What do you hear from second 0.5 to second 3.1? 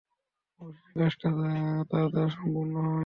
অবশেষে কাজটা তার দ্বারা সম্পন্ন হয়।